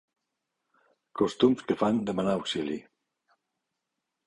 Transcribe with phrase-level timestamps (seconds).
[1.21, 2.79] Costums que fan demanar auxili.